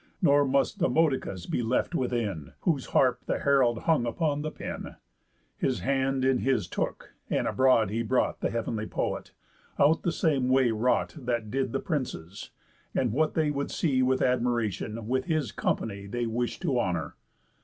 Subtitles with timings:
[0.19, 4.95] Nor must Demodocus be left within; Whose harp the herald hung upon the pin,
[5.55, 9.31] His hand in his took, and abroad he brought The heav'nly poet,
[9.77, 12.49] out the same way wrought That did the princes,
[12.95, 17.13] and what they would see With admiration, with his company They wish'd to honour.